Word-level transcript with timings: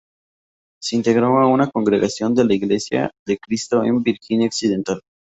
Se 0.81 0.95
integró 0.95 1.37
a 1.37 1.45
una 1.45 1.69
congregación 1.69 2.33
de 2.33 2.43
la 2.43 2.55
Iglesia 2.55 3.11
de 3.27 3.37
Cristo 3.37 3.83
en 3.83 4.01
Virginia 4.01 4.47
Occidental. 4.47 5.01